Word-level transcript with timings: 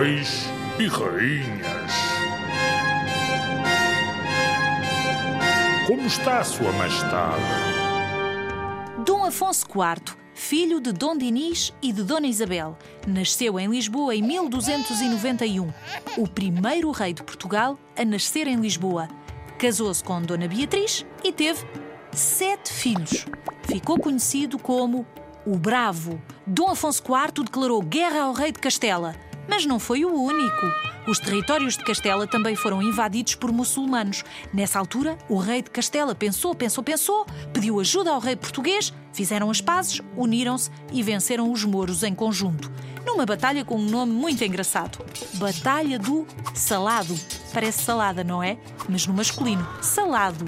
reis 0.00 0.46
e 0.78 0.86
rainhas. 0.86 1.92
Como 5.86 6.06
está 6.06 6.42
Sua 6.42 6.72
Majestade? 6.72 7.42
Dom 9.04 9.26
Afonso 9.26 9.66
IV, 9.66 10.16
filho 10.32 10.80
de 10.80 10.90
Dom 10.92 11.18
Dinis 11.18 11.74
e 11.82 11.92
de 11.92 12.02
Dona 12.02 12.26
Isabel, 12.26 12.78
nasceu 13.06 13.60
em 13.60 13.68
Lisboa 13.68 14.14
em 14.14 14.22
1291. 14.22 15.70
O 16.16 16.26
primeiro 16.26 16.90
rei 16.92 17.12
de 17.12 17.22
Portugal 17.22 17.78
a 17.94 18.02
nascer 18.02 18.46
em 18.46 18.56
Lisboa. 18.56 19.06
Casou-se 19.58 20.02
com 20.02 20.22
Dona 20.22 20.48
Beatriz 20.48 21.04
e 21.22 21.30
teve 21.30 21.62
sete 22.10 22.72
filhos. 22.72 23.26
Ficou 23.64 24.00
conhecido 24.00 24.58
como 24.58 25.06
o 25.44 25.58
Bravo. 25.58 26.18
Dom 26.46 26.70
Afonso 26.70 27.02
IV 27.02 27.44
declarou 27.44 27.82
guerra 27.82 28.22
ao 28.22 28.32
rei 28.32 28.50
de 28.50 28.60
Castela, 28.60 29.14
mas 29.50 29.66
não 29.66 29.80
foi 29.80 30.04
o 30.04 30.14
único. 30.14 30.66
Os 31.08 31.18
territórios 31.18 31.76
de 31.76 31.84
Castela 31.84 32.24
também 32.24 32.54
foram 32.54 32.80
invadidos 32.80 33.34
por 33.34 33.50
muçulmanos. 33.50 34.22
Nessa 34.54 34.78
altura, 34.78 35.18
o 35.28 35.36
rei 35.36 35.60
de 35.60 35.70
Castela 35.70 36.14
pensou, 36.14 36.54
pensou, 36.54 36.84
pensou, 36.84 37.26
pediu 37.52 37.80
ajuda 37.80 38.12
ao 38.12 38.20
rei 38.20 38.36
português, 38.36 38.94
fizeram 39.12 39.50
as 39.50 39.60
pazes, 39.60 40.00
uniram-se 40.16 40.70
e 40.92 41.02
venceram 41.02 41.50
os 41.50 41.64
mouros 41.64 42.04
em 42.04 42.14
conjunto. 42.14 42.70
Numa 43.04 43.26
batalha 43.26 43.64
com 43.64 43.76
um 43.76 43.84
nome 43.84 44.12
muito 44.12 44.44
engraçado: 44.44 45.04
Batalha 45.34 45.98
do 45.98 46.24
Salado. 46.54 47.18
Parece 47.52 47.82
salada, 47.82 48.22
não 48.22 48.40
é? 48.40 48.56
Mas 48.88 49.04
no 49.04 49.12
masculino, 49.12 49.66
Salado. 49.82 50.44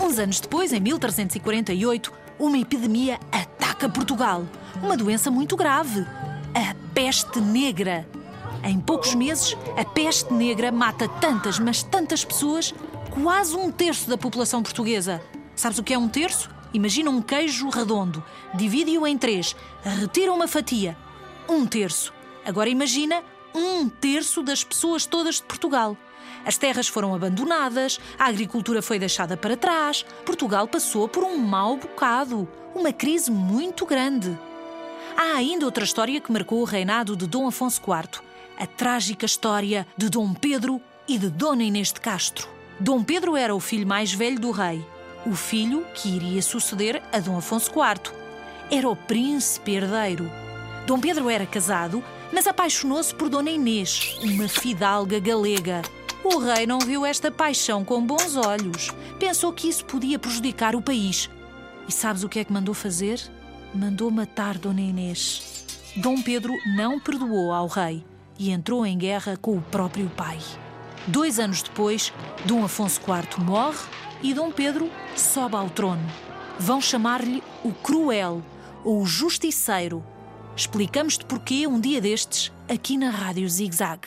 Uns 0.00 0.18
anos 0.18 0.40
depois, 0.40 0.72
em 0.72 0.80
1348, 0.80 2.10
uma 2.38 2.56
epidemia 2.56 3.20
ataca 3.30 3.90
Portugal. 3.90 4.46
Uma 4.82 4.96
doença 4.96 5.30
muito 5.30 5.54
grave. 5.54 6.06
Peste 7.02 7.40
negra. 7.40 8.06
Em 8.62 8.78
poucos 8.78 9.14
meses, 9.14 9.56
a 9.74 9.82
peste 9.86 10.34
negra 10.34 10.70
mata 10.70 11.08
tantas, 11.08 11.58
mas 11.58 11.82
tantas 11.82 12.26
pessoas, 12.26 12.74
quase 13.10 13.56
um 13.56 13.72
terço 13.72 14.06
da 14.10 14.18
população 14.18 14.62
portuguesa. 14.62 15.22
Sabes 15.56 15.78
o 15.78 15.82
que 15.82 15.94
é 15.94 15.98
um 15.98 16.10
terço? 16.10 16.50
Imagina 16.74 17.08
um 17.08 17.22
queijo 17.22 17.70
redondo, 17.70 18.22
divide-o 18.52 19.06
em 19.06 19.16
três, 19.16 19.56
retira 19.82 20.30
uma 20.30 20.46
fatia. 20.46 20.94
Um 21.48 21.64
terço. 21.64 22.12
Agora 22.44 22.68
imagina 22.68 23.22
um 23.54 23.88
terço 23.88 24.42
das 24.42 24.62
pessoas 24.62 25.06
todas 25.06 25.36
de 25.36 25.44
Portugal. 25.44 25.96
As 26.44 26.58
terras 26.58 26.86
foram 26.86 27.14
abandonadas, 27.14 27.98
a 28.18 28.26
agricultura 28.26 28.82
foi 28.82 28.98
deixada 28.98 29.38
para 29.38 29.56
trás, 29.56 30.04
Portugal 30.26 30.68
passou 30.68 31.08
por 31.08 31.24
um 31.24 31.38
mau 31.38 31.78
bocado, 31.78 32.46
uma 32.74 32.92
crise 32.92 33.30
muito 33.30 33.86
grande. 33.86 34.38
Há 35.16 35.36
ainda 35.36 35.64
outra 35.64 35.84
história 35.84 36.20
que 36.20 36.32
marcou 36.32 36.60
o 36.60 36.64
reinado 36.64 37.16
de 37.16 37.26
Dom 37.26 37.46
Afonso 37.46 37.80
IV, 37.80 38.20
a 38.58 38.66
trágica 38.66 39.26
história 39.26 39.86
de 39.96 40.08
Dom 40.08 40.32
Pedro 40.34 40.80
e 41.08 41.18
de 41.18 41.28
Dona 41.28 41.62
Inês 41.62 41.92
de 41.92 42.00
Castro. 42.00 42.48
Dom 42.78 43.02
Pedro 43.02 43.36
era 43.36 43.54
o 43.54 43.60
filho 43.60 43.86
mais 43.86 44.12
velho 44.12 44.38
do 44.38 44.50
rei, 44.50 44.84
o 45.26 45.34
filho 45.34 45.84
que 45.94 46.08
iria 46.08 46.40
suceder 46.40 47.02
a 47.12 47.18
Dom 47.18 47.36
Afonso 47.36 47.70
IV. 47.70 48.12
Era 48.70 48.88
o 48.88 48.96
príncipe 48.96 49.72
herdeiro. 49.72 50.30
Dom 50.86 50.98
Pedro 50.98 51.28
era 51.28 51.46
casado, 51.46 52.02
mas 52.32 52.46
apaixonou-se 52.46 53.14
por 53.14 53.28
Dona 53.28 53.50
Inês, 53.50 54.18
uma 54.22 54.48
fidalga 54.48 55.18
galega. 55.18 55.82
O 56.22 56.38
rei 56.38 56.66
não 56.66 56.78
viu 56.78 57.04
esta 57.04 57.30
paixão 57.30 57.84
com 57.84 58.04
bons 58.04 58.36
olhos. 58.36 58.90
Pensou 59.18 59.52
que 59.52 59.68
isso 59.68 59.84
podia 59.84 60.18
prejudicar 60.18 60.76
o 60.76 60.82
país. 60.82 61.30
E 61.88 61.92
sabes 61.92 62.22
o 62.22 62.28
que 62.28 62.38
é 62.38 62.44
que 62.44 62.52
mandou 62.52 62.74
fazer? 62.74 63.20
Mandou 63.74 64.10
matar 64.10 64.58
Dona 64.58 64.80
Inês. 64.80 65.64
Dom 65.96 66.20
Pedro 66.20 66.52
não 66.76 66.98
perdoou 66.98 67.52
ao 67.52 67.68
rei 67.68 68.04
e 68.38 68.50
entrou 68.50 68.84
em 68.84 68.98
guerra 68.98 69.36
com 69.36 69.56
o 69.56 69.62
próprio 69.62 70.10
pai. 70.10 70.38
Dois 71.06 71.38
anos 71.38 71.62
depois, 71.62 72.12
Dom 72.44 72.64
Afonso 72.64 73.00
IV 73.00 73.44
morre 73.44 73.78
e 74.22 74.34
Dom 74.34 74.50
Pedro 74.50 74.90
sobe 75.14 75.56
ao 75.56 75.70
trono. 75.70 76.04
Vão 76.58 76.80
chamar-lhe 76.80 77.42
o 77.64 77.72
Cruel 77.72 78.42
ou 78.84 79.02
o 79.02 79.06
Justiceiro. 79.06 80.04
Explicamos-te 80.56 81.24
porquê 81.24 81.66
um 81.66 81.80
dia 81.80 82.00
destes 82.00 82.52
aqui 82.68 82.98
na 82.98 83.10
Rádio 83.10 83.48
Zig 83.48 83.74
Zag. 83.74 84.00